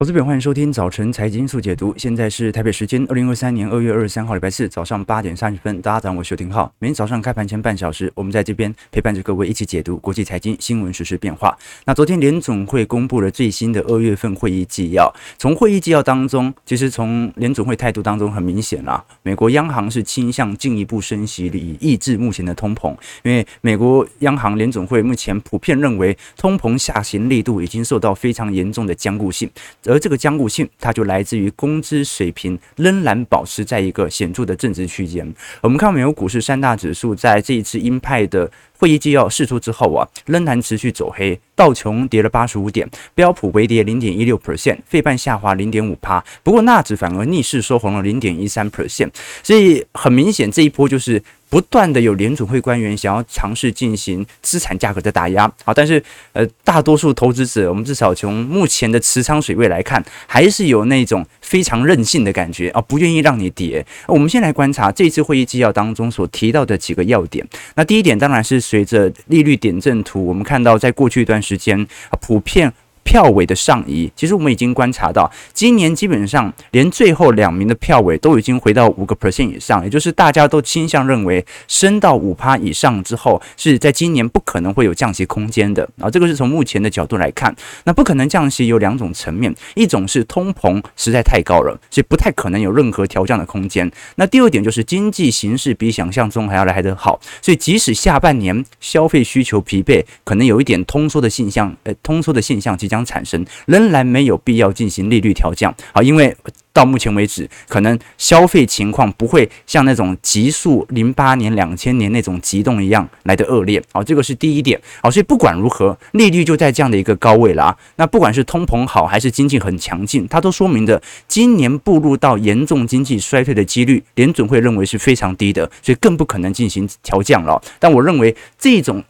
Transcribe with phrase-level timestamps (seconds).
[0.00, 1.92] 投资朋友，欢迎收听早晨财经速解读。
[1.98, 5.82] 现在是台北时间二零二三年二月二十三号礼拜四早上八点三十分。
[5.82, 6.72] 大家早上好，我是邱廷浩。
[6.78, 11.58] 每天早上开盘前半小时，我们在这边陪伴着各位一起解读国际财经新闻、实时变化。
[11.84, 15.12] 那昨天联总会公布了最新的二月份会议纪要。
[15.36, 22.96] 从会议纪要当中，其实从联总会态度当中很明显啦，美国央行是倾向进一步升息，以抑制目前的通膨。
[23.24, 29.50] 因为美国央行联总会目前普遍认为，通膨下行力度已经受到非常严重的坚固性。
[29.88, 35.34] 而这个僵固性，它就来自于工资水平仍然保持在一个显著的正值区间。
[35.62, 41.38] 我们看美国股市三大指数在这一次鹰派的会议纪要释出之后啊，仍然持续走黑。
[41.54, 46.24] 道琼跌了八十五点，标普微跌零点一六 percent，费半下滑零点五趴。
[46.44, 49.10] 不过纳指反而逆势收红了零点一三 percent。
[49.42, 51.22] 所以很明显，这一波就是。
[51.50, 56.02] 不断的有联储会官员想要尝试进行资产价格的打压，好，但是
[56.34, 63.84] 呃，大多数投资者，我们至少从目前的持仓水位来看，还是有那种非常任性的感觉啊，不愿意让你跌。
[64.06, 67.46] 我们先来观察这次会议纪要当中所提到的几个要点。
[67.74, 72.70] 那第一点当然是随着利率点阵图，我们看到在过去一段时间啊，普遍。
[73.08, 86.10] 票尾的上移，其实我们已经观察到，今年基本上连最后两名的票尾都已经回到五个 percent 以上，也就是大家都倾向认为升到五趴以上之后，是在今年不可能会有降息空间的啊。
[86.10, 93.90] 这个是从目前的角度来看，那不可能降息有两种层面，一种是通膨实在太高了，所以不太可能有任何调降的空间。
[94.16, 102.97] 那第二点就是经济形势比想象中还要来得好，所以即使下半年消费需求疲惫，可能有一点通缩的现象，呃，通缩的现象即将。
[103.04, 106.34] 产生仍然没有必要进行利率调降，好，因为
[106.72, 117.76] 到目前为止，可能消费情况不会像那种急速零八年、两千年那种急冻一样来的恶劣，好，这个是第一点，好，所以不管如何，利率就在这样的一个高位了啊。
[117.96, 127.60] 那不管是通膨好还是经济很强劲，它都说明的今年步入到严重经济衰退的几率，联准会认为是非常低的，所以更不可能进行调降了。
[127.80, 129.02] 但我认为这种。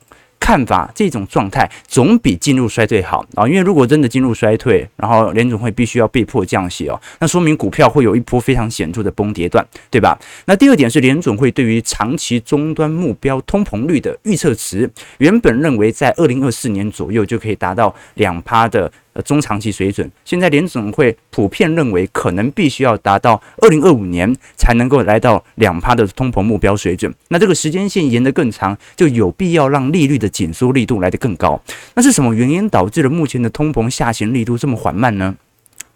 [0.49, 10.19] 看法这种状态总比进入衰退好啊，因为如果真的进入衰退，然后联总会必须要被迫降息哦，那说明股票会有一波非常显著的崩跌段，对吧？
[10.47, 18.91] 那第二点是联总会对于长期终端目标通膨率的预测值，原本认为在二零二四年左右就可以达到两趴的。
[19.23, 27.13] 中长期水准，现在联总会普遍认为可能必须要达到二零二五年才能够来到两趴的通膨目标水准。
[27.29, 31.61] 那这个时间线延得更长，就有必要让利率的紧缩力度来得更高。
[31.95, 35.37] 那是什么原因导致了目前的通膨下行力度这么缓慢呢？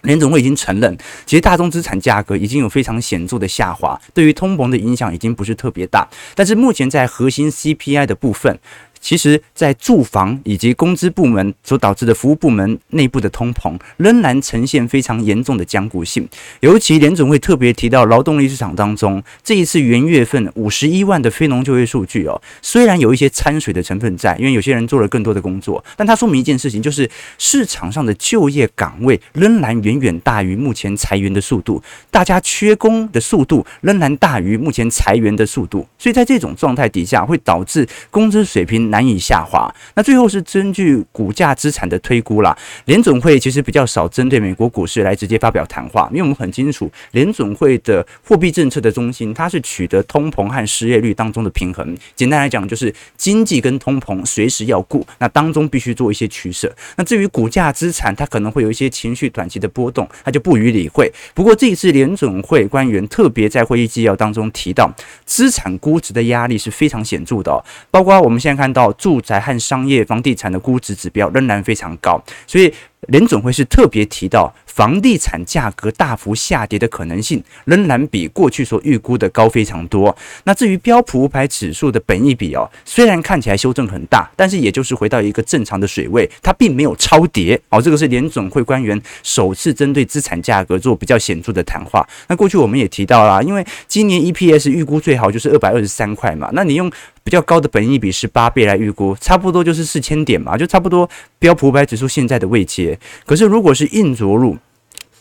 [0.03, 6.09] 联总会已经承认，其实大宗资产价格已经有非常显著的下滑，对于通膨的影响已经不是特别大。
[6.35, 8.59] 但是目前在核心 CPI 的部分。
[9.03, 16.27] 其实，在住房以及工资部门所导致的服务部门内部的通膨，仍然呈现非常严重的僵固性。
[16.61, 31.83] 尤其联总会特别提到劳动力市场当中，这一次元月份五十一万的非农就业数据哦，虽然有一些掺水的成分在，因为有些人做了更多的工作，但它说明一件事情，就是市场上的就业岗位仍然远远大于目前裁员的速度，
[32.13, 38.92] 大家缺工的速度仍然大于目前裁员的速度，所以在这种状态底下，会导致工资水平。
[38.93, 39.75] 难以下滑。
[39.95, 42.57] 那最后是根据股价资产的推估啦。
[42.85, 51.97] 联准会其实比较少针对美国股市来直接发表谈话，因为我们很清楚，联准会的货币政策的中心，它是取得通膨和失业率当中的平衡。
[52.15, 56.71] 简单来讲，就是经济跟通膨随时要顾，那当中必须做一些取舍。
[56.97, 61.11] 那至于股价资产，它可能会有一些情绪短期的波动，它就不予理会。
[61.33, 64.93] 不过这一次联准会官员特别在会议纪要当中提到，
[65.25, 68.82] 资产估值的压力是非常显著的，包括我们现在看到。
[68.93, 72.73] 住宅和商业房地产的估值指标仍然非常高，所以
[73.09, 74.55] 联总会是特别提到。
[74.73, 80.17] 房地产价格大幅下跌的可能性仍然比过去所预估的高非常多。
[80.45, 87.83] 那至于标普五百指数的本益比哦，虽然看起来修正很大，但是也就是回到一个正常的水位，它并没有超跌哦。
[87.83, 92.09] 这个是联总会官员首次针对资产价格做比较显著的谈话。
[92.29, 96.91] 那过去我们也提到啦，因为今年 EPS 预估最好就是二百二十三块嘛，那你用
[97.23, 101.07] 比较高的本益比十八倍来预估，差不多就是四千点嘛，就差不多
[101.39, 102.92] 标普五百指数现在的位阶。
[103.25, 104.57] 可是如果是硬着陆，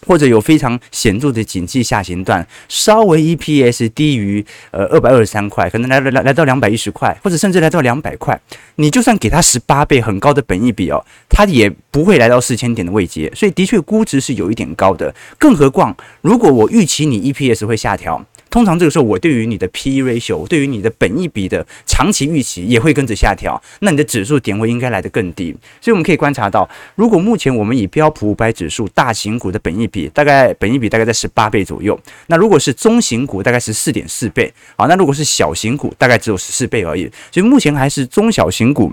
[0.08, 8.40] 或者有非常显著的景气下行段，稍微 EPS 低于呃二百二十三块，可能来来来到两百一十块，或者甚至来到两百块，
[8.78, 15.14] 你就算给它十八倍很高的本益比哦，它也不会来到四千点的位阶，所以的确估值是有一点高的。
[15.38, 18.26] 更何况，如果我预期你 EPS 会下调。
[18.52, 25.56] 通常这个时候我对于你的 P/E ratio，对于你的本益比的长期预期也会跟着下调，那你的指数点位应该来得更低。
[25.80, 37.10] 所以我们可以观察到，如果目前我们以标普五百指数大型股的本益比，大概本益比大概在十八倍左右，那如果是中型股大概是四点四倍，好，那如果是小型股大概只有十四倍而已。
[37.32, 38.92] 所以目前还是中小型股。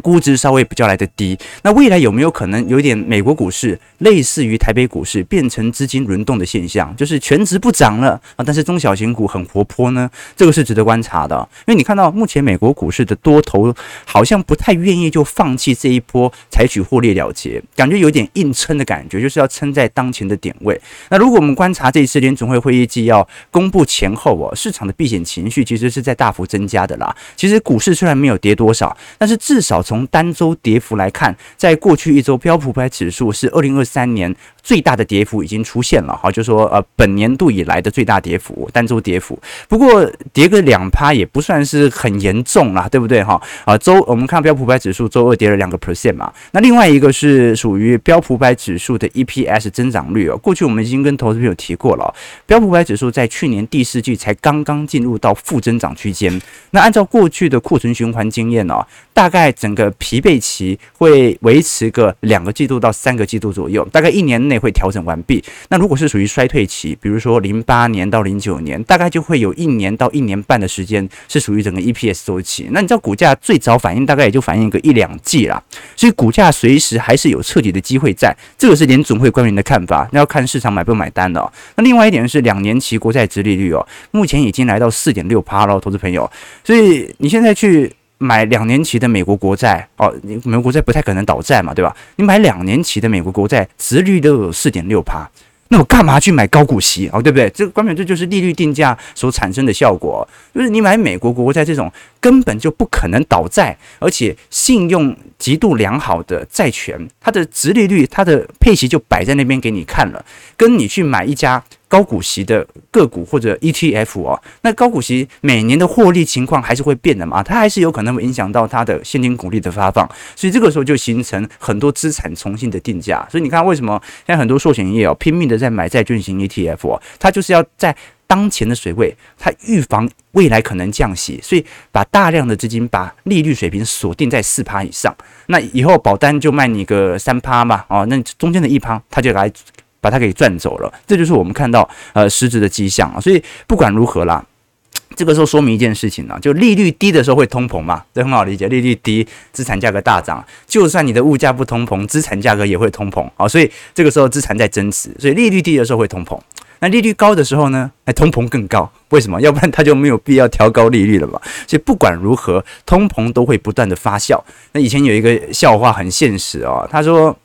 [0.00, 10.08] 估值稍微比较来得低，那未来有没有可能有点美国股市类似于台北股市变成资金轮动的现象，就是全值不涨了啊，但是中小型股很活泼呢？
[10.36, 11.36] 这个是值得观察的，
[11.66, 13.74] 因为你看到目前美国股市的多头
[14.04, 20.80] 好像不太愿意就放弃这一波，采取获利了结，感觉有点硬撑的感觉，就是要撑在当前的点位。
[21.10, 27.14] 那如果我们观察这一次联准会会议纪要公布前后哦，市场的避险情绪其实是在大幅增加的啦。
[27.36, 29.80] 其实股市虽然没有跌多少，但是至少。
[29.90, 34.32] 从单周跌幅来看，在过去一周，标普五百指数是二零二三年
[34.62, 39.36] 最大的跌幅已经出现了，哈，就说呃，本年度以来的最大跌幅，单周跌幅。
[39.68, 43.42] 不过跌个两趴也不算是很严重啦，对不对哈？
[43.64, 46.32] 啊，周我们看标普五百指数周二跌了两个 percent 嘛。
[46.52, 50.36] 那另外一个是属于标普五百指数的 EPS 增长率哦。
[50.36, 52.14] 过去我们已经跟投资朋友提过了，
[52.46, 56.40] 标普五百指数在去年第四季才刚刚进入到负增长区间。
[56.70, 65.42] 那按照过去的库存循环经验哦，大概整个的疲惫期会维持个两个季度到三个季度左右，大概一年内会调整完毕。
[65.70, 72.68] 那如果是属于衰退期，比如说零八年到零九年，大概就会有一年到一年半的时间是属于整个 EPS 周期。
[72.72, 75.62] 那你知道股价最早反应大概也就反应个一两季啦，
[75.96, 78.36] 所以股价随时还是有彻底的机会在。
[78.58, 81.40] 这个是联总会官员的看法，那要看市场买不买单的。
[81.76, 86.30] 那另外一点是两年期国债殖利率哦，目前已经来到四点六趴了，投资朋友。
[86.62, 87.90] 所以你现在去。
[88.22, 91.96] 买两年期的美国国债哦，你美国国债不太可能倒债嘛，对吧？
[92.16, 95.26] 你买两年期的美国国债，殖利率都有四点六趴，
[95.68, 97.48] 那我干嘛去买高股息哦，对不对？
[97.48, 101.90] 这个关本这就是利率定价所产生的效果，就是你买美国国债这种
[102.20, 110.22] 根本就不可能倒债，而且信用极度良好的债权，它的殖利率、它的配息就摆在那边给你看了，
[110.58, 111.64] 跟你去买一家。
[111.90, 123.26] 高股息的个股或者 ETF 哦，那高股息每年的获利情况还是会变的嘛，它还是有可能会影响到它的现金股利的发放，所以这个时候就形成很多资产重新的定价。
[123.28, 127.94] 所以你看为什么现在很多寿险业哦拼命的在买债券型 ETF 哦，它就是要在
[128.28, 135.12] 当前的水位，它预防未来可能降息，所以把大量的资金把利率水平锁定在四趴以上，
[135.46, 139.52] 那以后保单就卖你个三趴嘛，哦，那中间的一趴它就来。
[140.00, 143.20] 把它给赚走了，这就是我们看到呃实质的迹象啊。
[143.20, 144.44] 所以不管如何啦，
[145.16, 148.68] 这个时候说明一件事情啊，就利率低的时候会通膨嘛，这很好理解。
[148.68, 153.46] 利率低，资产价格大涨，就算你的物价不通膨，资产价格也会通膨啊。
[153.46, 156.38] 所以这个时候资产在增值，所以利率低的时候会通膨。
[156.78, 158.90] 那利率高的时候呢，哎，通膨更高。
[159.10, 159.40] 为什么？
[159.40, 161.38] 要不然它就没有必要调高利率了嘛。
[161.66, 164.40] 所以不管如何，通膨都会不断的发酵。
[164.72, 167.36] 那以前有一个笑话很现实哦，他说。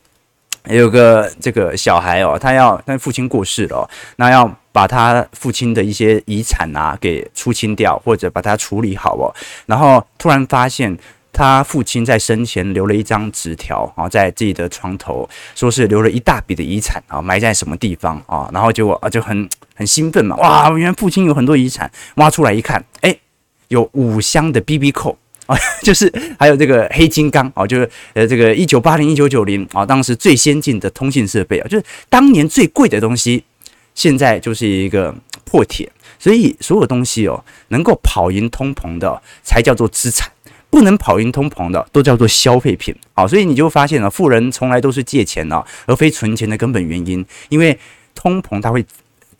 [0.67, 9.33] 有个这个小孩哦，他要他父亲过世了，那要把他父亲的一些遗产啊给出清掉，或者把它处理好哦。
[9.65, 10.97] 然后突然发现
[11.31, 18.49] 他父亲在生前留了一张纸条啊，在自己的床头，说是留了一大笔的遗产啊，埋在什么地方啊？
[18.53, 23.19] 然后结果啊就很很兴奋嘛，哇，原来父亲有很多遗产，挖出来一看，诶，
[23.67, 25.17] 有五箱的 BB 扣。
[25.45, 33.43] 啊， 就是还有这个黑金刚啊，就是呃这个一九八零一九九零啊，当时最先进的通信设备啊，就是当年最贵的东西，
[33.93, 35.91] 现在就是一个破铁。
[36.17, 40.31] 所以所有东西哦，能够跑赢通膨的才叫做资产，
[40.69, 42.95] 不能跑赢通膨的都叫做消费品。
[43.13, 47.77] 好，所以你就发现了，富人从来都是借钱啊，而非存钱的根本原因，因为
[48.13, 48.85] 通膨它会。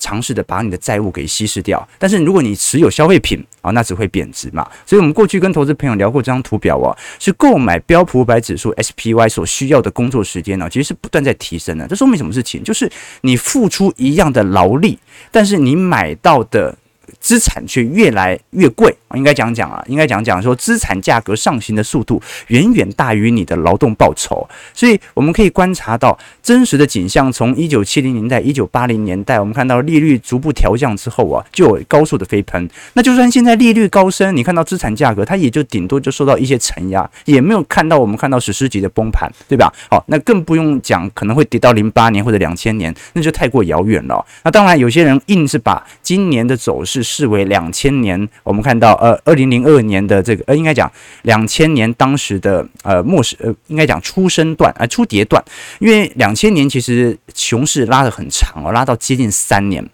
[0.06, 4.70] 尝试的把你的债务给稀释掉，但是如果你持有消费品啊，那只会贬值嘛。
[4.86, 11.88] 所以，我们过去跟投资朋友聊过这张图表哦，是购买标普五百指数 SPY 所需要的工作时间呢，其实是不断在提升的。
[11.88, 12.64] 这说明什么事情？
[12.64, 12.88] 就是
[13.22, 15.00] 你付出一样的劳力，
[15.32, 16.78] 但是你买到的。
[17.26, 27.32] 资产却越来越贵，应该讲讲啊，应该讲讲说资产价格上行的速度远远大于你的劳动报酬，所以我们可以观察到真实的景象。
[27.32, 32.70] 从一九七零年代、一九八零年代，我们看到利率逐步调降之后啊，就有高速的飞喷。
[32.94, 39.74] 那就算现在利率高升，你看到资产价格它也就顶多就受到一些承压，也没有看到我们看到史诗级的崩盘，对吧？
[39.90, 44.24] 好，那更不用讲可能会跌到零八年或者两千年，那就太过遥远了。
[44.44, 47.15] 那当然，有些人硬是把今年的走势。
[47.16, 50.92] 视为两千年，我们看到呃，二零零二年的这个呃，应该讲
[51.22, 55.42] 两千年当时的呃末世呃，应该讲出生段啊、呃，初跌段，
[55.80, 59.88] 因为两千年其实熊市拉得很长哦，拉到接近三年，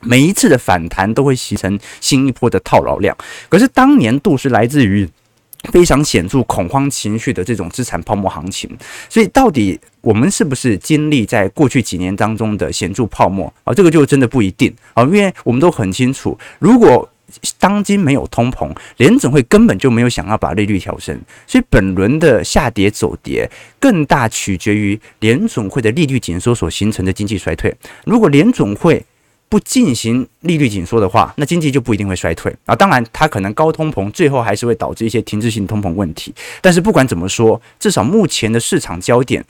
[0.00, 3.16] 每一次的反弹都会形成新一波的套牢量。
[3.48, 5.08] 可是当年度是来自于
[5.72, 8.70] 非常显著恐慌情绪的这种资产泡沫行情，
[9.08, 13.74] 所以到底我们是不是经历在过去几年当中的显著泡沫啊？
[13.74, 17.08] 这个就真的不一定啊，因为我们都很清楚，如果
[17.58, 27.74] 当今没有通膨，联总会根本就没有想要把利率调升，所以本轮的下跌走跌更大取决于联总会的利率紧缩所形成的经济衰退。
[28.04, 29.04] 如果联总会
[29.48, 32.76] 不进行利率紧缩的话，那经济就不一定会衰退啊。
[32.76, 36.34] 当然，它可能高通膨最后还是会导致一些停滞性通膨问题。
[36.60, 39.44] 但是不管怎么说，至少目前的市场焦点。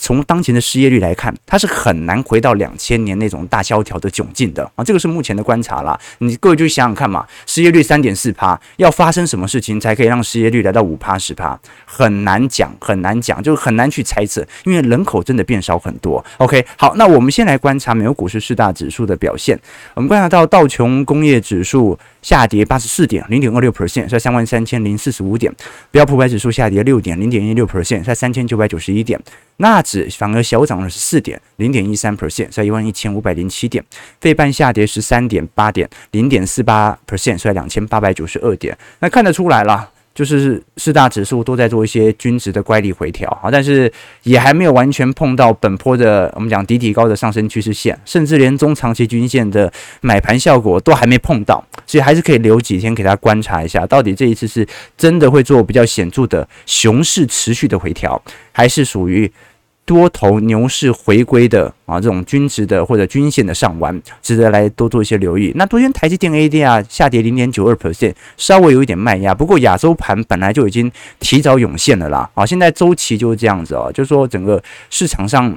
[0.00, 5.98] 从当前的失业率来看，它是很难回到两千年那种大萧条的窘境的啊，这个是目前的观察啦。
[6.18, 11.58] 你各位就想想看嘛，失业率三点四趴，要发生什么事情才可以让失业率来到五趴十趴？
[11.84, 16.24] 很难讲，很难讲，就很难去猜测，因为人口真的变少很多。
[16.38, 19.58] OK，好，那我们先来观察美国股市四大指数的表现。
[19.94, 25.52] 我们观察到道琼工业指数下跌八十四点，零点二六 percent，在三万三千零四十五点；
[25.90, 29.20] 标普百指数下跌六点，零点一六 percent，在三千九百九十一点。
[29.58, 33.84] 纳指反而小涨了十四点，零点一三 percent，在一万一千五百零七点。
[34.20, 38.76] 费半下跌十三点八点，零点四八 percent，在两千八百九十二点。
[39.00, 39.91] 那看得出来了。
[40.14, 43.90] 就是四大指数都在做一些均值的乖离回调啊，但是
[44.24, 54.66] 也还没有完全碰到本波的我们讲底底高的上升趋势线，甚至连中长期均线的买盘效果都还没碰到，所以还是可以留几天给大家观察一下，到底这一次是
[54.96, 59.30] 真的会做比较显著的熊市持续的回调，还是属于。
[59.92, 65.52] 多头牛市回归的啊，这种均值的或者均线的上弯，值得来多做一些留意。
[65.54, 69.34] 那昨天台积电 ADR 下跌零点九二 percent，稍微有一点卖压。
[69.34, 72.30] 不过亚洲盘本来就已经提早涌现了啦。
[72.32, 75.54] 啊，现在周期就是这样子啊，就是说整个市场上。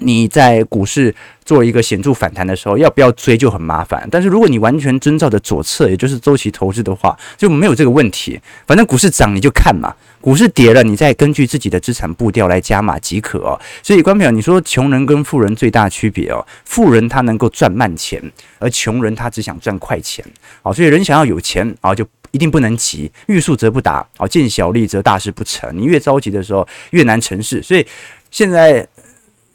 [0.00, 1.14] 你在股市
[1.44, 4.08] 做一个显著反弹的时候，要不要追就很麻烦。
[4.10, 8.40] 但是如果你完全遵照着左侧，也就是周期投资的话，就没有这个问题。
[8.66, 13.38] 反正股市涨你就看嘛，股市跌了你再根据自己的资产步调来加码即可。
[13.82, 18.20] 所以，观众朋友，你说穷人跟富人最大区别哦，富人他能够赚慢钱，
[18.58, 20.24] 而穷人他只想赚快钱。
[20.62, 24.04] 好，所以人想要有钱啊，就一定不能急，欲速则不达。
[24.16, 25.70] 好，见小利则大事不成。
[25.76, 27.62] 你越着急的时候，越难成事。
[27.62, 27.86] 所以
[28.30, 28.84] 现在。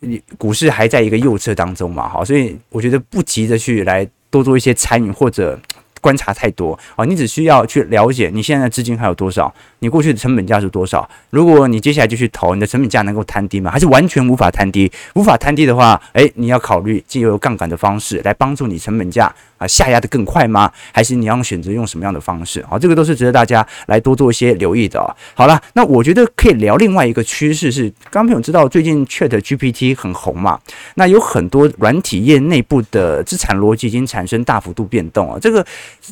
[0.01, 5.59] 你股市还在一个右侧当中嘛，好，所以我觉得不急着去来多做一些参与或者
[6.01, 11.07] 观察太多啊，你只需要去了解你现在资金还有多少，你过去的成本价是多少。
[11.29, 13.71] 如果你接下来就去投，你的成本价能够摊低吗？
[13.71, 14.91] 还是完全无法摊低？
[15.15, 19.33] 无法摊低的话，诶，你要考虑借由杠杆的方式来帮助你成本价。
[19.59, 20.71] 啊，下压的更快吗？
[20.93, 22.65] 还是你要选择用什么样的方式？
[22.65, 25.13] 好，这个都是值得大家来多做一些留意的。
[25.33, 30.57] 好了，那我觉得可以聊另外一个趋势是，刚刚朋友知道最近 ChatGPT 很红嘛？
[30.95, 35.37] 那有很多软体业内部的资产逻辑已经产生大幅度变动啊。
[35.37, 35.65] 这个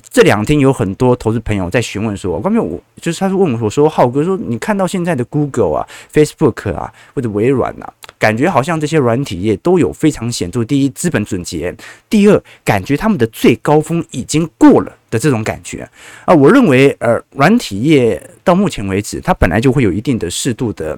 [0.09, 7.93] 这两天有很多投资朋友在询问说，刚刚我就是他是问我我说，浩哥说你看到现在的 Google 啊、Facebook 啊或者微软啊。
[8.19, 11.71] 感觉好像这些软体业都有非常显著，第一资本准结，
[12.09, 15.87] 第二感觉他们的最高峰已经过了的这种感觉
[16.25, 20.97] 啊，我认为呃软体业到目前为止，它本来就会有一定的适度的。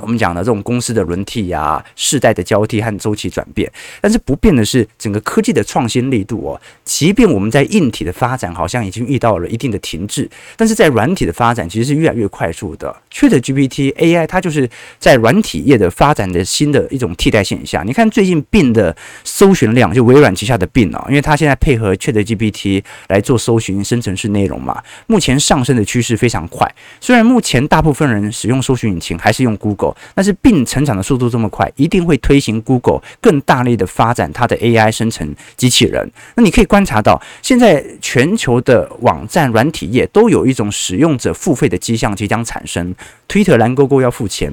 [0.00, 6.60] 我们讲的这种公司的轮替呀、世代的交替和周期转变，但是不变的是整个科技的创新力度哦。
[6.84, 12.94] 即便我们在硬体的发展好像已经遇到了一定的停滞，但是在软体的发展其实是越来越快速的。
[13.12, 17.84] ChatGPT AI 它就是在软体业的发展的新的一种替代现象。
[17.84, 26.72] 你看最近病的搜寻量，就微软旗下的 Bing 啊，因为它现在配合 ChatGPT 来做搜寻生成式内容嘛，目前上升的趋势非常快。
[27.00, 29.87] 虽然目前大部分人使用搜寻引擎还是用 Google。
[30.14, 36.10] 但是并成长的速度这么快，一定会推行 Google 更大力的发展它的 AI 生成机器人。
[36.34, 42.94] 那你可以观察到，现在全球的网站软体业都有一种使用者付费的迹象即将产生。
[43.28, 44.52] Twitter 蓝勾勾要付钱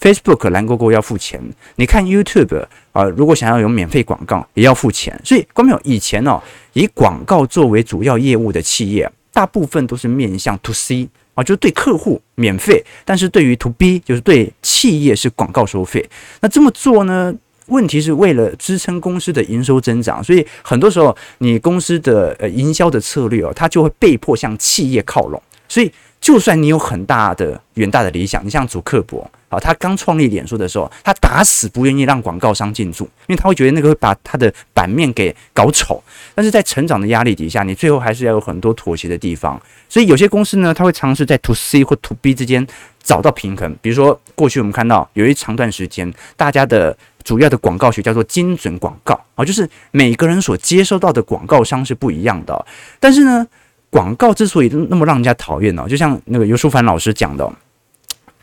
[0.00, 1.40] ，Facebook 蓝勾勾要付钱。
[1.76, 5.18] 你看 YouTube 啊，如果想要有免费广告也要付钱。
[5.24, 6.40] 所以，观众朋友，以前哦，
[6.72, 11.08] 以广告作为主要业务的企业，大部分都是面向 To C。
[11.34, 16.08] 啊，就是对客户免费，但是对于 To B，就是对企业是广告收费。
[16.40, 17.34] 那这么做呢？
[17.66, 25.40] 问题是为了支撑公司的营收增长，所以很多时候你公司的呃营销的策略哦，它就会被迫向企业靠拢。
[25.68, 29.30] 所以，就算你有很大的远大的理想，你像祖克伯。
[29.52, 36.02] 啊，他刚创立脸书的时候，他打死不愿意让广告商进驻，因为他会觉得那个会把他的版面给搞丑。
[36.34, 39.60] 但是在成长的压力底下，你最后还是要有很多妥协的地方。
[39.90, 42.66] 所以有些公司呢，他会尝试在 To C 或 To B 之间
[43.02, 43.76] 找到平衡。
[43.82, 52.64] 比如说，过去我们看到有一长段时间，大家的主要的广告学叫做精准广告啊，就是每个人所接收到的广告商是不一样的。
[52.98, 53.46] 但是呢，
[53.90, 57.52] 广告之所以那么让人家讨厌呢，就像那个游淑凡老师讲的，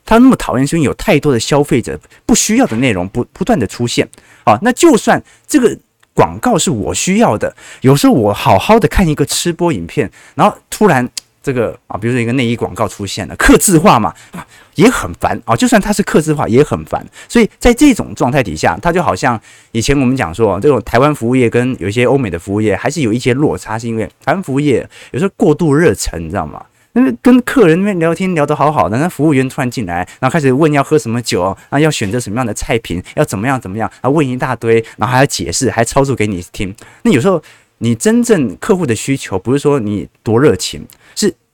[0.10, 4.08] 他那么讨厌是因为有太多的消费者不需要的内容不不断的出现
[4.44, 4.58] 啊。
[4.62, 5.78] 那就算这个
[6.14, 11.08] 广告是我需要的，有时候我好好的看一个吃播影片，然后突然。
[11.42, 14.14] 这个啊，比如说一个内衣广告出现了，客制化嘛，
[14.76, 15.56] 也很烦啊。
[15.56, 17.04] 就算它是客制化，也很烦。
[17.30, 19.40] 所以在这种状态底下，它就好像
[19.72, 26.62] 以前我们讲说，这种台湾服务业跟有一些欧美的服务业还是有一些落差，是因为台湾服务业有时候过度热忱，你知道吗？
[27.00, 36.76] 那个跟客人那边聊天聊得好好的，那服务员突然进来，然后开始问要喝什么酒啊，要选择什么样的菜品，要怎么样怎么样，啊问一大堆，然后还要解释，还操作给你听。
[37.04, 37.42] 那有时候
[37.80, 40.86] 你真正客户的需求不是说你多热情。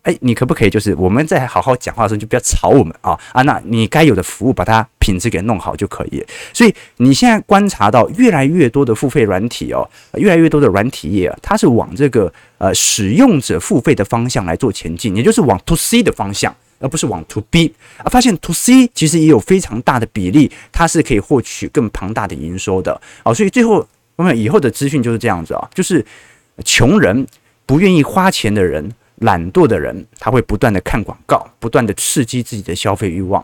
[0.06, 3.42] 哎，你可不可以就是我们在好好讲话的时候，就不要吵我们啊啊！
[3.42, 6.24] 那你该有的服务，把它品质给弄好就可以。
[6.54, 9.82] 所以你现在观察到越来越多的付费软体哦，
[10.14, 18.06] 越来越多的软体业啊，它是往这个呃使用者付费的方向来做前进，也就是往 To C 的方向，而不是往 To B 啊。
[18.12, 23.34] 发现 To C 其实也有非常大的比例，它是可以获取更庞大的营收的啊。
[23.34, 23.84] 所以最后
[24.18, 26.06] 我们以后的资讯就是这样子啊，就是
[26.64, 27.26] 穷人
[27.66, 28.88] 不愿意花钱的人。
[29.20, 33.42] 懒惰的人，他会不断的看广告，不断的刺激自己的消费欲望；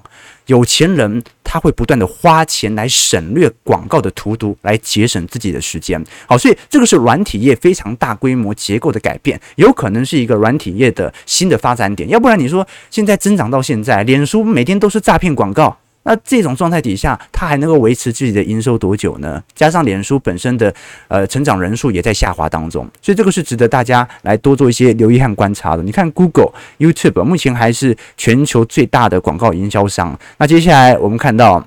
[0.47, 6.03] 有钱人，他会不断的花钱来省略广告的荼毒，来节省自己的时间。
[6.27, 12.07] 好，所以这个是软体业非常大规模结构的改变，有可能是一个软体业的新的发展点。
[12.09, 15.77] 要不然你说现在增长到现在，脸书每天都是诈骗广告。
[16.03, 19.41] 那这种状态底下，它还能够维持自己的营收多久呢？
[19.53, 20.73] 加上脸书本身的
[21.07, 25.83] 呃成长人数也在下滑当中，所以这个是值得大家来多做一些留意和观察的。
[25.83, 30.17] 你看，Google、YouTube 目前还是全球最大的广告营销商。
[30.37, 31.65] 那接下来我们看到。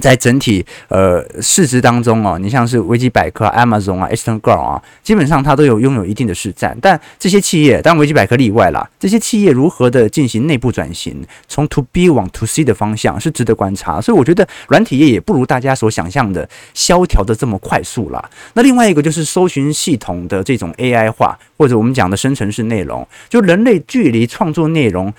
[0.00, 6.76] 在整体呃市值当中哦，你像是维基百科、Amazon 啊、Instagram 啊，基本上它都有拥有一定的市占。
[6.80, 14.00] 但这些企业，当维基百科例外啦，这些企业如何的进行内部转型，从 To B 往 To C 的方向是值得观察。
[14.00, 18.30] 所以我觉得软体业也不如大家所想象的萧条的这么快速啦。
[18.54, 25.12] 那另外一个就是搜寻系统的这种 AI 化，或者我们讲的生成式内容，就人类距离创作内容。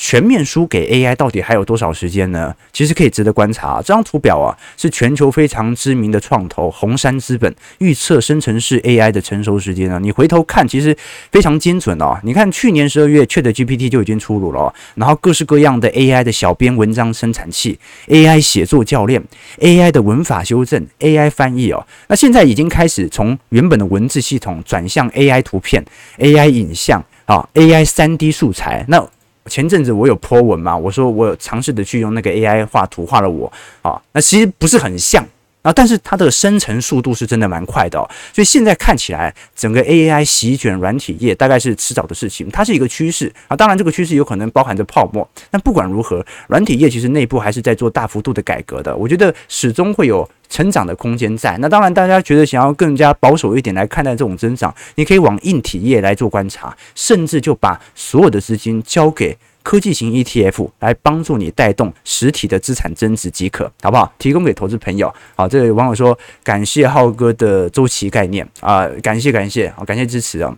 [0.00, 2.54] 全面输给 AI 到底还有多少时间呢？
[2.72, 3.82] 其实可以值得观察。
[3.82, 9.98] 这张图表啊，是全球非常知名的创投红杉资本预测生成式 AI 的成熟时间啊。
[9.98, 10.96] 你回头看，其实
[11.32, 12.16] 非常精准哦。
[12.22, 19.20] 你看去年十二月，ChatGPT 就已经出炉了，然后各式各样的 AI 的小编文章生产器、AI 写作教练、
[19.58, 25.84] AI 的文法修正、AI 翻译哦，那现在已经开始从原本的文字系统转向 AI 图片、
[26.18, 29.04] AI 影像啊、AI 三 D 素材那。
[29.48, 33.50] 前阵子我有 po 文嘛，我说我有尝试的去用那个 AI 画图画了我
[33.82, 35.24] 啊，那其实不是很像
[35.68, 50.26] 啊，但是它的生成速度是真的蛮快的哦，所以现在看起来整个 AI 席卷软体业大概是迟早的事情，它是一个趋势啊，当然这个趋势有可能包含着泡沫，但不管如何，软体业其实内部还是在做大幅度的改革的，我觉得始终会有。
[50.50, 51.58] 成长的空间在。
[51.58, 59.36] 那，当然大家觉得想要更加保守一点来看待这种增长，你可以往硬体业来做观察，甚至就把所有的资金交给
[59.68, 64.10] 科技型 ETF 来帮助你带动实体的资产增值即可，好不好？
[64.18, 65.14] 提供给投资朋友。
[65.36, 70.56] 好，这位网友说感谢浩哥的周期概念啊，感谢感谢，好感谢支持啊！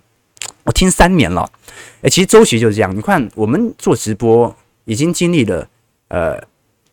[0.63, 1.51] 我听三年了，
[2.03, 5.67] 诶，其实周期就是这样，你看我们做直播已经经历了
[6.07, 6.41] 呃。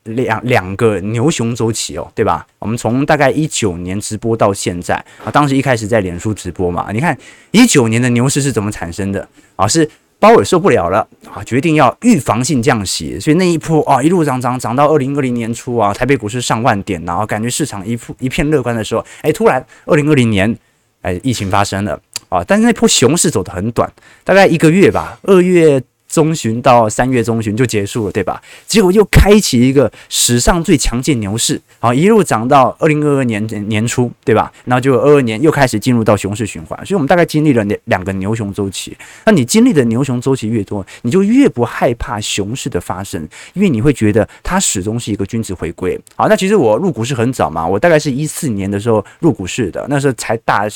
[0.08, 2.48] 两两个牛熊周期哦，对吧？
[2.60, 7.18] 我们从大概一九年直播到现在啊，当时一开始在脸书直播嘛，你看
[7.52, 9.28] 一九年的牛市是怎么产生的
[9.58, 9.68] 啊？
[9.68, 20.58] 是鲍尔受不了了啊，决定要预防性降息，所以那一波啊一路涨涨涨到二零二零年初啊，台北股市上万点，然后感觉市场一一片乐观的时候，哎，突然二零二零年
[21.02, 22.00] 哎疫情发生了
[22.30, 23.92] 啊，但是那波熊市走得很短，
[24.24, 25.82] 大概一个月吧，二月。
[26.18, 28.42] 中旬到三月中旬就结束了，对吧？
[28.66, 34.52] 结果又开启一个史上最强劲牛市，好，一路涨到二零二二年年初，对吧？
[34.66, 38.98] 然后就二二年又开始进入到熊市循环，所以我们大概经历了两两个牛熊周期。
[39.26, 43.22] 那你经历的牛熊周期越多，你就越不害怕熊市的发生，
[43.54, 46.00] 因为你会觉得它始终是一个均值回归。
[46.16, 50.68] 好，那其实我入股市很早嘛，我大概是一四年的时候入股市的，那时候才大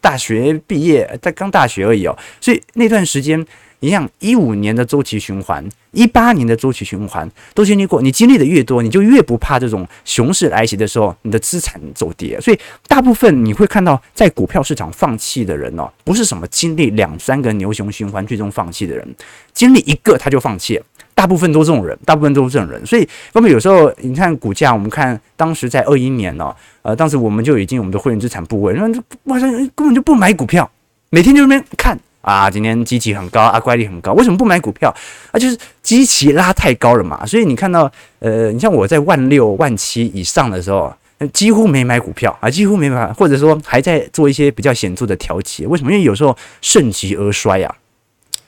[0.00, 3.46] 大学毕业，才刚大学而已哦，所以那段时间。
[3.80, 8.02] 一样，一五年的周期循环，一八年的周期循环都经历过。
[8.02, 12.40] 你经历的越多，你就越不怕这种熊市来袭的时候，你的资产走跌。
[12.40, 19.14] 所以，大部分你会看到在股票市场放弃的人哦，不是什么经历两三个牛熊循环最终放弃的人，
[19.52, 20.84] 经历一个他就放弃了。
[21.14, 22.84] 大部分都这种人，大部分都是这种人。
[22.86, 28.88] 所以，那么有时候你看股价，我们看当时在二一年呢、哦，呃，当时我们就已经我们的会员资产部位，那
[29.24, 30.68] 哇塞，根本就不买股票，
[31.10, 31.98] 每天就那边看
[32.30, 34.94] 啊，今天基期很高啊，乖离很高，为什么不买股票？
[35.30, 37.24] 啊，就是基期拉太高了嘛。
[37.24, 40.94] 所以你看到，呃，你像我在万六、万七以上的时候。
[41.32, 45.66] 几乎没买股票啊，几乎没买，或者说还在做一些比较显著的调节。
[45.66, 45.90] 为什么？
[45.90, 47.74] 因为有时候盛极而衰啊，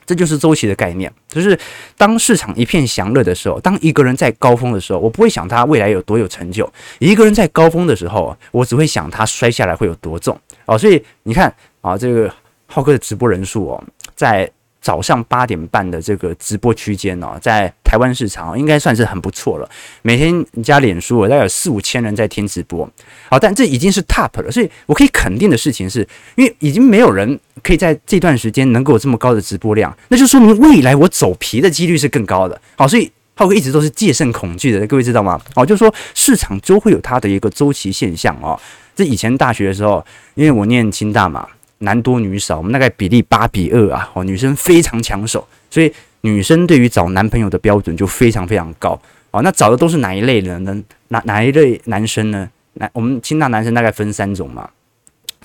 [0.05, 1.11] 这就是周期的概念。
[1.27, 1.59] 就是
[1.97, 6.65] 当市场一片祥乐的时候，当一个人在高峰的时候，我不会想他未来有多有成就；
[6.99, 10.77] 一个人在高峰的时候，我只会想他摔下来会有多重哦。
[10.77, 12.33] 所以你看啊，这个
[12.71, 13.83] 浩哥的直播人数哦，
[14.15, 14.49] 在。
[14.83, 19.69] 早上八点半的这个直播区间哦，在台湾市场应该算是很不错了。
[20.01, 22.89] 每天加脸书，大概有四五千人在听直播。
[23.29, 25.99] 好，但这已经是 top 了，所以我可以肯定的事情是，
[26.33, 32.59] 因为已经没有人可以在这段时间能够有这么高的直播量，那就说明未来我走皮的几率是更高的。
[32.75, 35.39] 好，所以浩哥一直都是戒慎恐惧的，各位知道吗？
[35.53, 38.59] 好，就是说市场都会有它的一个周期现象哦。
[38.95, 40.03] 这以前大学的时候，
[40.33, 41.47] 因为我念清大嘛。
[41.81, 45.91] 男多女少，我们大概比例八比二啊，哦，女生非常抢手，所以
[46.21, 48.99] 女生对于找男朋友的标准就非常非常高
[49.31, 49.41] 哦。
[49.41, 50.83] 那找的都是哪一类人呢？
[51.09, 52.49] 哪哪一类男生呢？
[52.73, 54.69] 那我们清大男生大概分三种嘛。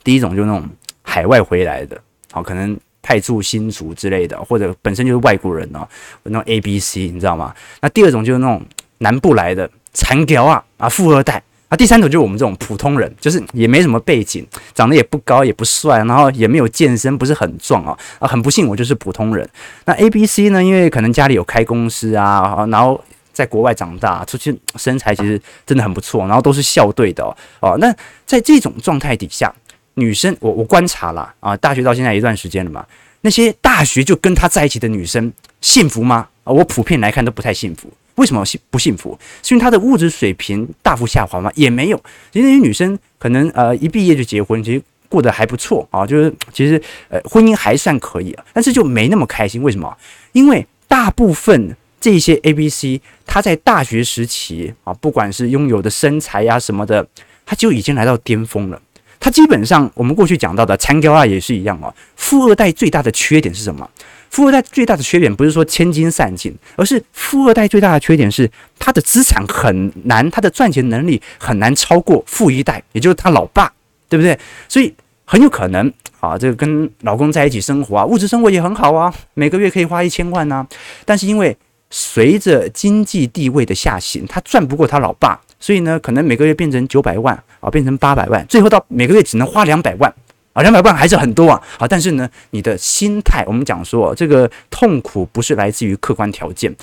[0.04, 0.68] 第一种就是那种
[1.02, 5.88] 海外回来的，好，可能派驻新竹之类的，或者本身就是外国人哦，
[6.22, 7.54] 那种 A B C，你知道吗？
[7.80, 8.62] 那第二种就是那种
[8.98, 11.42] 南部来的残屌啊啊，富二代。
[11.68, 17.98] 啊，第三种就是我们这种普通人，就是也没什么背景，长得也不高也不帅，然后也没有健身，不是很壮啊。
[18.20, 19.48] 啊，很不幸我就是普通人。
[19.84, 20.62] 那 A、B、C 呢？
[20.62, 23.02] 因为可能家里有开公司啊，然后
[23.32, 27.36] 在国外长大，出去身材其实真的很不错，然后都是校队的哦。
[27.60, 27.92] 哦，那
[28.24, 29.52] 在这种状态底下，
[29.94, 32.86] 女生我我观察了啊，大学到现在一段时间了嘛，
[33.22, 36.28] 那些大学就跟他在一起的女生幸福吗？
[36.44, 37.90] 啊，我普遍来看都不太幸福。
[38.16, 39.18] 为什么幸不幸福？
[39.42, 41.50] 是因为她的物质水平大幅下滑吗？
[41.54, 41.96] 也没有。
[42.32, 49.62] 其实那些女生可能呃一毕业就结婚，其实过得还不错啊，就是其实呃婚姻还算可以啊，但是就没那么开心。
[49.62, 49.96] 为什么？
[50.32, 57.06] 因为大部分这些 A、B、C，她在大学时期啊，不管是拥有的身材呀、什么的，
[57.44, 58.80] 她就已经来到巅峰了。
[59.18, 61.92] 她基本上我们过去讲到的残雕啊也是一样啊。
[62.16, 63.88] 富二代最大的缺点是什么？
[64.36, 68.46] 富二代最大的缺点不是说千金散尽，而是富二代最大的缺点是
[68.78, 73.72] 他的资产很难，他的赚钱能力很难超过富一代，也就是他老爸，
[74.10, 74.38] 对不对？
[74.68, 74.94] 所以
[75.24, 80.66] 很有可能啊，这个跟老公在一起生活啊，物质生活也很好啊，每个月可以花一千万呐。
[81.06, 81.56] 但是因为
[81.88, 90.12] 随着经济地位的下行，他赚不过他老爸，所以呢，可能每个月变成九百万啊，变成八百万，最后到每个月只能花两百万。
[90.56, 91.62] 啊，两百万还是很多啊！
[91.78, 96.74] 好，但是呢，你的心态，我们讲说，这个痛苦不是来自于客观条件，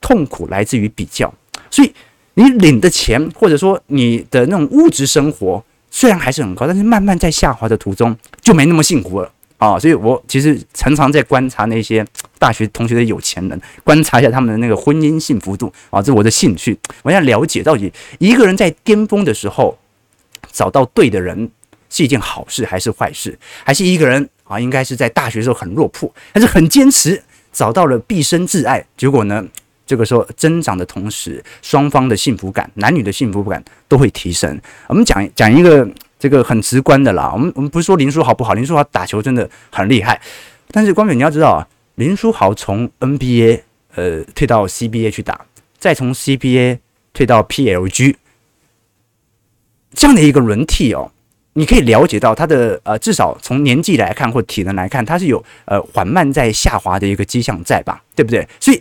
[0.00, 1.32] 痛苦来自于比较。
[1.70, 1.94] 所以
[2.34, 9.78] 你领的钱，或者说你的那种物质生活，虽然还是很高，但是慢慢在下滑的途中，就没那么幸福了啊！
[9.78, 12.04] 所以我其实常常在观察那些
[12.36, 16.76] 大学同学的有钱人，观察一下他们的那个婚姻幸福度啊，这是我的兴趣。
[17.04, 19.78] 我要了解到底一个人在巅峰的时候，
[20.50, 21.48] 找到对的人。
[21.90, 23.38] 是一件好事还是坏事？
[23.64, 27.22] 还是一个人啊，应该是在大学时候很落魄，但是很坚持，
[27.52, 28.82] 找到了毕生挚爱。
[28.96, 29.44] 结果呢，
[29.84, 34.58] 这个时候增长的同时，双方的幸福感，男女的幸福感都会提升。
[34.86, 35.86] 我们讲讲一个
[36.18, 37.30] 这个很直观的啦。
[37.32, 40.20] 我们我们不是说林书豪不好，林书豪打球真的很厉害，
[40.70, 43.62] 但是光远你要知道啊，林书豪从 NBA
[43.96, 45.44] 呃退到 CBA 去打，
[45.78, 46.78] 再从 CBA
[47.12, 48.14] 退到 PLG
[49.92, 51.10] 这样的一个轮替哦。
[51.54, 58.02] 你可以了解到他的呃，至少从年纪来看或体能来看，他是有呃缓慢在下滑的一个迹象在吧？
[58.14, 58.46] 对不对？
[58.60, 58.80] 所以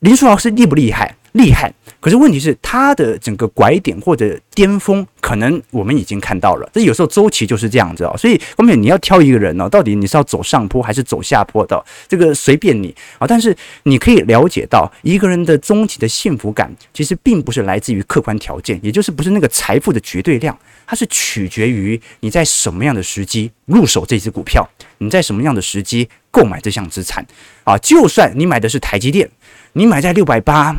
[0.00, 1.16] 林书豪是厉不厉害？
[1.32, 1.72] 厉害。
[2.00, 6.70] 可是问题是，他的整个拐点或者巅峰，可能我们已经看到了。
[6.72, 8.14] 这有时候周期就是这样子哦。
[8.16, 11.82] 所以后面你要挑一个人哦，到底你是要走上坡还是走下坡的？
[12.06, 13.26] 这个随便你啊。
[13.26, 20.56] 但是你可以了解到，一个人的终极的幸福感，其实并不是来自于客观条件，也就是不是那个财富的绝对量。
[20.86, 24.66] 它是取决于你在什么样的时机入手这支股票，
[24.98, 27.24] 你在什么样的时机购买这项资产
[27.64, 27.76] 啊？
[27.78, 29.28] 就算你买的是台积电，
[29.72, 30.74] 你买在六百八，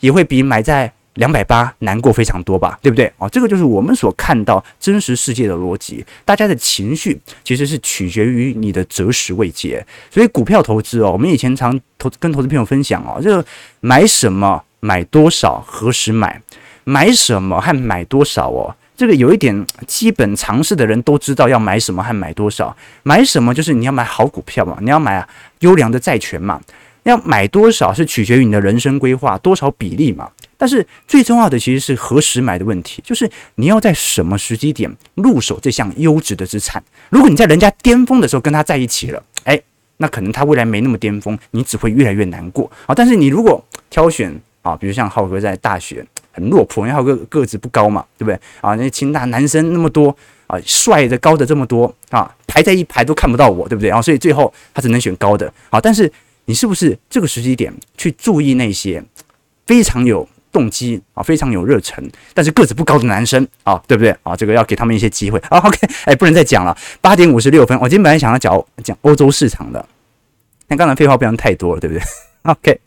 [0.00, 2.78] 也会比买在两百八难过非常多吧？
[2.80, 3.12] 对不对？
[3.18, 6.04] 啊，这个就是我们所看到真实世界的逻辑。
[6.24, 9.84] 大家的情绪其实是取决于你的择时未接。
[10.10, 13.44] 所以股票投资哦，我们以前常投跟投资朋友分享哦，这个
[13.80, 16.40] 买什么、买多少、何时买、
[16.84, 18.74] 买什么和买多少哦。
[18.98, 22.76] 这个有一点基本常识的人都知道要买什么和买多少。
[23.04, 25.24] 买什么就是你要买好股票嘛，你要买
[25.60, 26.60] 优良的债权嘛。
[27.04, 30.28] 要买多少是取决于你的人生规划多少比例嘛。
[30.56, 36.82] 但是最重要的其实是何时买的问题，就是你要在什么时机点入手这项优质的资产。
[37.10, 39.58] 如果你在人家巅峰的时候跟他在一起了，哎，
[39.98, 42.94] 那可能他未来没那么巅峰，你只会越来越难过啊。
[42.94, 46.04] 但是你如果挑选啊，比如像浩哥在大学
[46.38, 48.76] 很落魄，因为浩哥个子不高嘛，对不对啊？
[48.76, 54.00] 那清大男生那么多啊，帅的高的这么多啊，排在一排都看不到我，对不对啊？
[54.00, 55.80] 所以最后他只能选高的啊。
[55.80, 56.10] 但是
[56.44, 59.02] 你是不是这个时机点去注意那些
[59.66, 64.36] 非常有动机啊，非常有热忱，但是个子不高的男生啊，对不对啊？
[64.36, 65.58] 这个要给他们一些机会啊。
[65.58, 69.84] OK，哎，不能再讲了，八点五十六分，我今天本来想要讲讲欧洲市场的，
[70.66, 72.02] 但刚才废话不能太多了，对不对
[72.52, 72.80] OK，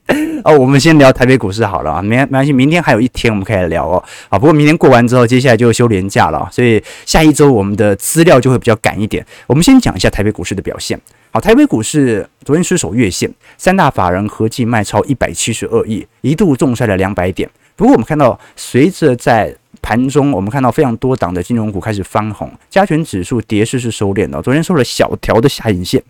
[0.44, 4.04] 哦，我们先聊台北股市好了啊，没没关系，明天还有一天我们可以聊哦。
[4.28, 9.24] 啊，不过明天过完之后，接下来就休连假了，所以下一周我们的资料就会比较赶一点。
[9.46, 11.00] 我们先讲一下台北股市的表现。
[11.30, 17.48] 好，台北股市昨天失守月线，三大法人合计卖超一百七十二亿，一度重摔了两百点。
[17.76, 24.42] 不过我们看到，随着在盘中，我们看到非常多档的金融股开始翻红，加权指数跌势是收敛的。
[24.42, 26.02] 昨天收了小条的下影线，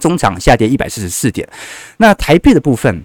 [0.00, 1.48] 中场下跌一百四十四点。
[1.98, 3.04] 那台币的部分，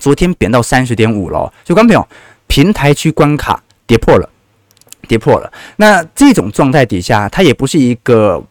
[0.00, 1.38] 昨天贬到三十点五了。
[1.64, 2.08] 所以，观众朋友，
[2.48, 4.28] 平台区关卡跌破了，
[5.06, 5.52] 跌破了。
[5.76, 8.42] 那这种状态底下，它也不是一个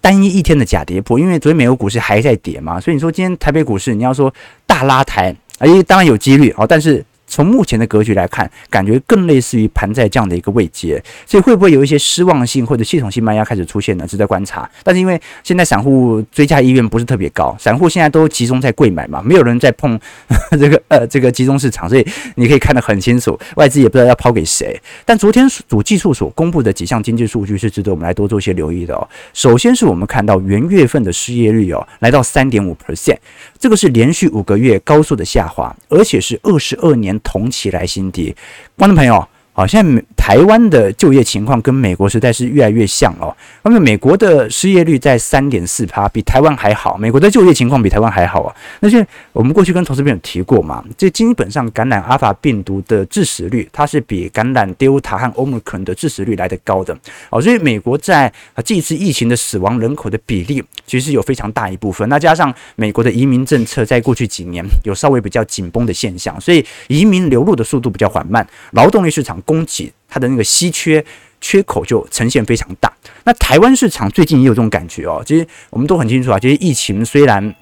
[0.00, 2.80] 单一一天的假跌破，因为昨天美国股市还在跌嘛。
[2.80, 4.32] 所以你说今天台北股市，你要说
[4.66, 7.04] 大拉抬，哎，当然有几率啊，但是。
[7.28, 14.06] 从目前的格局来看，感觉更类似于盘在这样的一个位阶，所以会不会有一些失望性或者系统性卖压开始出现呢？
[14.06, 14.68] 值得观察。
[14.82, 20.00] 但是因为现在散户追加意愿不是特别高，散户现在都集中在柜买嘛，没有人在碰
[20.58, 24.80] 这个呃这个集中市场，所以你可以看得很清楚，外资也不知道要抛给谁。
[25.04, 29.06] 但昨天主技术所公布的几项经济数据是值得我们来多做一些留意的哦。
[29.34, 33.18] 首先是我们看到元月份的失业率哦来到三点五 percent，
[33.58, 37.17] 这个是连续五个月高速的下滑，而且是二十二年。
[37.20, 38.34] 同期来新低，
[38.76, 39.26] 观众朋友。
[39.52, 43.34] 好，现在台湾的就业情况跟美国实在是越来越像哦。
[43.62, 46.98] 那么美国的失业率在三点四趴，比台湾还好。
[46.98, 48.54] 美国的就业情况比台湾还好啊。
[48.80, 56.94] 那就我们过去跟投资朋友提过嘛，这基本上感染阿尔法病毒的致死率，它是比感染 Delta 和 Omicron 的致死率来得高的。
[57.30, 62.06] 哦，所以美国在啊这一次疫情的死亡人口的比例，其实有非常大一部分。
[62.10, 69.38] 那加上美国的移民政策，在过去几年有稍微比较紧绷的现象，所以移民流入的速度比较缓慢，劳动力市场。
[69.46, 71.04] 供给它的那个稀缺
[71.40, 72.92] 缺口就呈现非常大。
[73.24, 75.22] 那台湾市场最近也有这种感觉哦。
[75.24, 77.54] 其实我们都很清楚啊，其实疫情虽然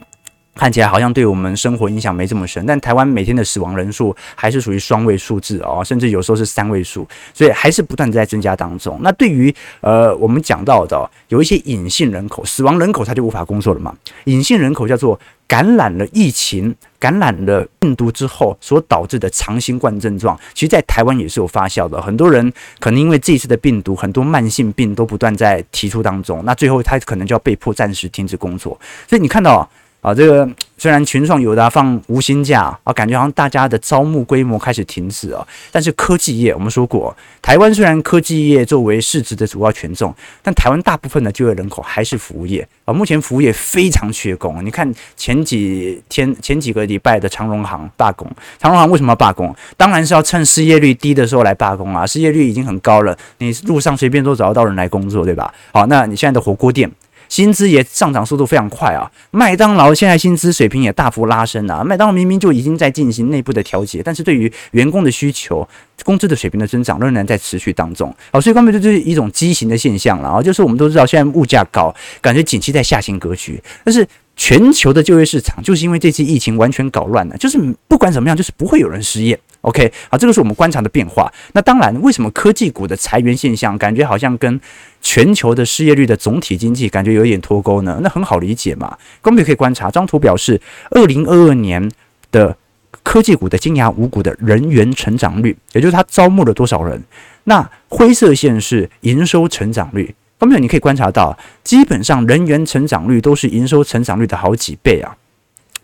[0.57, 8.99] 看起来好像对我们生活影响没这么深，但台湾每天的死亡人数还是属于双位数字哦，甚至有时候是三位数，所以还是不断在增加当中。
[9.03, 13.95] 那对于呃我们讲到的有一些隐性人口，死亡人口它就无法工作了嘛。
[14.25, 15.19] 隐性人口叫做。
[15.49, 22.03] 感染了疫情、感染了病毒之后所导致的长新冠症状，其实，在台湾也是有发酵的。
[22.03, 28.77] 很多人可能因为这一次的病毒，很多慢性病都不断在提出当中，那最后他可能就要被迫暂时停止工作。
[29.07, 29.71] 所以你看到。
[30.07, 35.45] 啊，这个虽然群创、有达放无薪假啊，感觉好像大家的招募规模开始停止啊。
[35.73, 40.15] 但是科技业，我们说过，台湾虽然科技业作为市值的主要权重，
[40.45, 42.95] 但台湾大部分的就业人口还是服务业啊。
[42.95, 49.53] 目前服务业非常缺工，你看前几天、前几个礼拜的长荣行罢工，长荣行为什么要罢工？
[49.77, 52.07] 当然是要趁失业率低的时候来罢工啊。
[52.07, 55.53] 失业率已经很高了，你路上随便都找得到人来工作，对吧？
[55.73, 56.89] 好，那你现在的火锅店。
[57.29, 59.11] 薪资也上涨速度非常快啊！
[59.31, 61.83] 麦当劳现在薪资水平也大幅拉升啊！
[61.85, 65.67] 麦当劳明明就已经在进行内部的调节，但是对于员工的需求，
[66.05, 68.15] 工资的水平的增长仍然在持续当中。
[68.33, 70.43] 好，所以根本就是一种畸形的现象了啊！
[70.43, 77.59] 就是我们都知道，现在物价高，感觉景气在下行格局，但是全球的就业市场就是因为这次疫情完全搞乱了，就是
[77.89, 79.39] 不管怎么样，就是不会有人失业。
[79.67, 81.33] OK，好，这个是我们观察的变化。
[81.53, 84.61] 那当然，为什么科技股的裁员现象感觉好像跟
[85.03, 87.99] 全球的失业率的总体经济感觉有点脱钩呢？
[88.01, 88.97] 那很好理解嘛。
[89.21, 90.61] 各位可以观察，这张图表示
[90.93, 91.91] 二零二二年
[92.31, 92.57] 的
[93.03, 97.03] 科技股的金牙五股的人员成长率，也就是它招募了多少人。
[97.43, 100.15] 那灰色线是营收成长率。
[100.39, 105.17] 各位，你可以观察到，基本上人员成长率都是营收成长率的好几倍啊。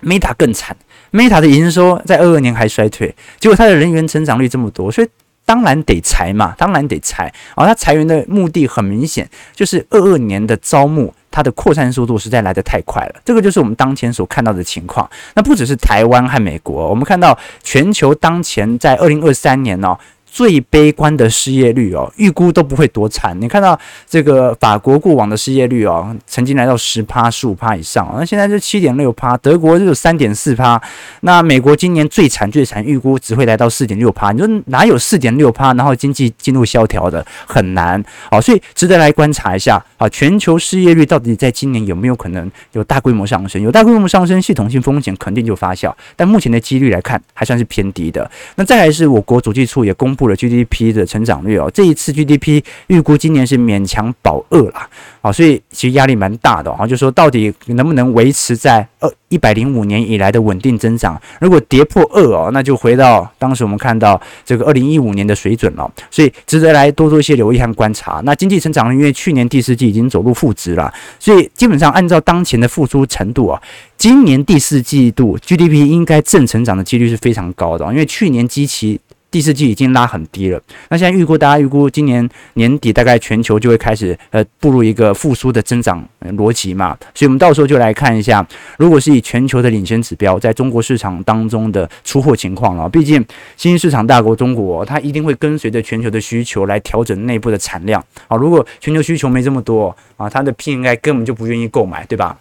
[0.04, 0.76] Meta 更惨。
[1.12, 5.08] Meta 的营收在二二年还衰退，结果它的人员成长率这么多，所以
[5.44, 7.32] 当然得裁嘛，当然得裁。
[7.54, 13.20] 啊，它裁员的目的很明显，就是二二年的招募，它的扩散速度实在来得太快了。
[13.24, 15.08] 这个就是我们当前所看到的情况。
[15.34, 19.98] 那不只是台湾和美国，我们看到全球当前在二零二三年呢、
[20.32, 23.38] 最悲观的失业率哦，预估都不会多惨。
[23.38, 30.80] 你看到这个法国过往的失业率哦，曾经来到十趴、十五趴以上，那现在是七点六趴，德国就有三点四趴，
[31.20, 34.32] 那美国今年最惨最惨，预估只会来到四点六趴。
[34.32, 38.02] 你说哪有四点六趴，然后经济进入萧条的，很难。
[38.30, 43.60] 好，所以值得来观察一下啊，全球失业率到底在今年有没有可能有大规模上升？
[43.60, 48.30] 有大规模上升，系统性风险肯定就发酵，但目前的几率来看，还算是偏低的。
[48.54, 54.88] 那再来是我国统计处也公布了 GDP 的成长率哦，这一次 GDP 预估今年是勉强保二啦，
[55.20, 61.20] 啊，所以其实压力蛮大的啊，就说到底能不能维持在二一百零五年以来的稳定增长？
[61.40, 68.20] 如果跌破二哦，那就回到当时我们看到这个二零一五年的水准了，所以值得来多做一些留意和观察。
[68.24, 73.60] 那经济成长率因为去年第四季已经走入负值了，所以基本上按照当前的复苏程度啊。
[73.96, 78.98] 今年第四季度 GDP 应该正成长的几率是非常高的，因为去年基期
[79.32, 80.60] 第四季已经拉很低了。
[80.90, 88.46] 那现在预估，大家预估今年年底大概全球就会开始呃步入一个复苏的增长逻辑嘛，所以我们到时候就来看一下，
[88.78, 92.88] 如果是以全球的领先指标，在中国市场当中的出货情况了。
[92.88, 93.16] 毕竟
[93.56, 98.36] 新兴市场大国中国，它一定会跟随着全球的需求来调整内部的产量啊。
[98.36, 102.38] 如果全球需求没这么多啊，它的 PMI 根本就不愿意购买，对吧？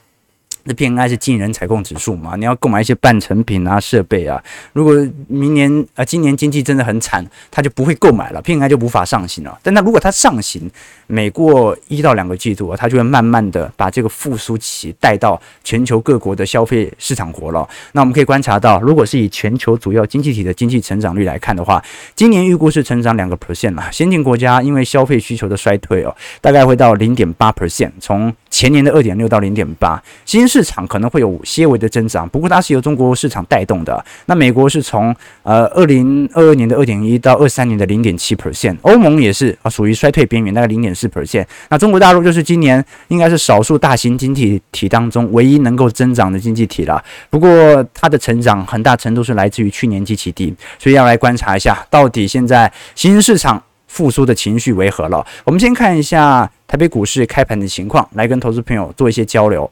[0.63, 2.35] 那 PMI 是进人采购指数嘛？
[2.35, 4.41] 你要购买一些半成品啊、设备啊。
[4.73, 4.95] 如果
[5.27, 9.59] 明年啊、今年经济真的很惨，他就不会购买了，PMI 就无法上行了。
[9.63, 10.69] 但那如果它上行，
[11.07, 17.67] 每过一到两个季度，它就会慢慢的把这个复苏期带到全球各国的消费市场国了。
[17.93, 21.83] 那我们可以观察到，如果是以全球主要经济体的经济成长率来看的话，
[22.15, 23.91] 今年预估是成长两个 percent 了。
[23.91, 29.99] 先进国家因为消费需求的衰退哦，大概会到零点八 percent，从前年的二点六到零点八。
[30.25, 34.05] 新兴市场可能会有些微的增长，不过它是由中国市场带动的。
[34.27, 41.45] 那美国是从呃二零二二年的二点一到二三年的零点七 percent，欧盟也是啊属于衰退边缘，大概零点四 percent。
[41.69, 47.03] 那中国大陆就是今年应该是少数大型经济体当中唯一能够增长的经济体了。
[47.29, 47.49] 不过
[47.93, 55.25] 它的成长很大程度是来自于去年基期低，所以要来观察一下到底现在新兴市场复苏的情绪为何了。
[55.45, 59.69] 我们先看一下台北股市开盘的情况，来跟投资朋友做一些交流。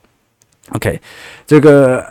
[0.71, 0.99] OK，
[1.47, 2.05] 这个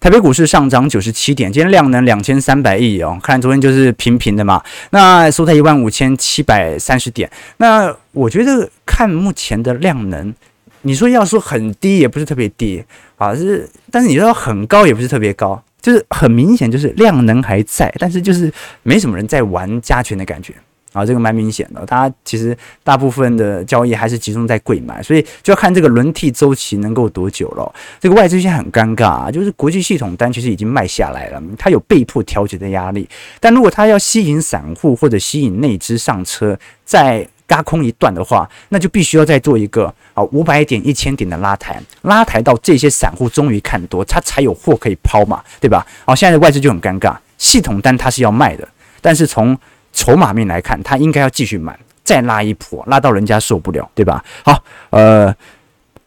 [0.00, 4.62] 台北股市上涨九十七点，今天量能两千三百亿哦，看昨天就是平平的嘛。
[4.88, 7.30] 那收在一万五千七百三十点。
[7.58, 10.34] 那我觉得看目前的量能，
[10.80, 12.82] 你说要说很低也不是特别低
[13.18, 18.50] 啊，是但是你说很高也不是特别高，就是很明显就是量能还在，但是就是
[18.82, 20.54] 没什么人在玩加权的感觉。
[20.92, 27.74] 啊，这个蛮明显的，它其实大部分的交易还是集中在柜买，所以就要看这个轮替周期能够多久了。
[27.98, 33.08] 这个外资现在很尴尬啊，就是国际系统单其实已经卖下来了，它有被迫调节的压力。
[33.40, 45.86] 但如果它要吸引散户或者吸引内资上车，再轧空一段的话，那就必须要再做一个啊五百点、一千点的拉抬，拉抬到这些散户终于看多，它才有货可以抛嘛，对吧？
[46.04, 48.66] 好，现在的外资就很尴尬，系统单它是要卖的，
[49.00, 49.58] 但是从
[49.92, 54.24] 筹码面来看，它应该要继续买，再拉一波，拉到人家受不了，对吧？
[54.44, 55.34] 好，呃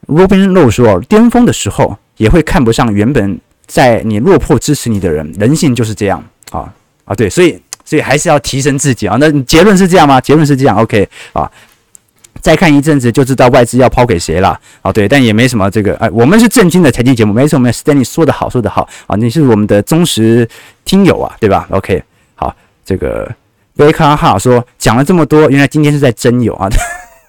[0.07, 6.73] ，Robin Low 说，巅峰的时候也会看不上原本在你落魄支持你的人，人性就是这样啊
[7.05, 9.17] 啊，对，所以所以还是要提升自己啊。
[9.19, 10.19] 那结论是这样吗？
[10.19, 11.49] 结论是这样，OK 啊。
[12.41, 17.71] 再看一阵子就知道外资要抛给谁了啊，对，但也没什么这个，哎，我们是正经的财经节目，没什么。
[17.71, 20.47] Stanley 说得好，说得好啊，你是我们的忠实
[20.83, 22.03] 听友啊，对吧？OK，
[22.35, 23.33] 好，这个。
[23.75, 26.69] 维卡哈说，讲了这么多，原来今天是在征友啊！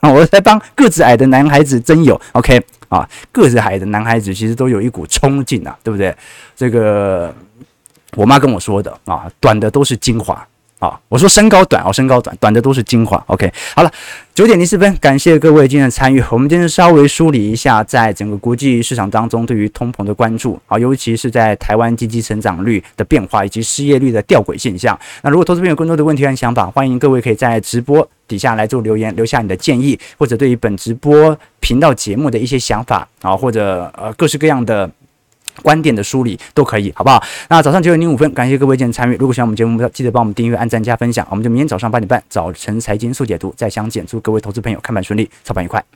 [0.09, 3.09] 我在帮个子矮的男孩子征友，OK 啊？
[3.33, 6.15] 个子矮的男孩子其实都有一股冲劲啊，对不对？
[6.55, 7.35] 这个
[8.15, 10.47] 我妈跟我说的啊，短的都是精华。
[11.09, 13.23] 我说身高短哦，身高短，短的都是精华。
[13.29, 13.91] OK，好了，
[14.35, 16.23] 九点零四分，感谢各位今天的参与。
[16.31, 24.99] 我们今天稍微梳理一下，在整个国际市场当中对于通膨的关注啊，尤其是在台湾经济成长率的变化以及失业率的吊诡现象。
[25.23, 34.91] 那如果投资朋友有更多的问题和想法，欢迎各位可以在直播底下来做留言，留下你的建议，或者对于本直播频道节目的一些想法啊，或者呃各式各样的。
[35.63, 37.23] 观点的梳理都可以，好不好？
[37.49, 39.17] 那早上九点零五分，感谢各位今天参与。
[39.17, 41.27] 如果喜欢我们节目，记得帮我们订阅、按赞、加分享。
[41.31, 44.05] 我们就明天早上八点半，早晨财经速解读再相见。
[44.07, 45.96] 祝各位投资朋友看盘顺利，操盘愉快。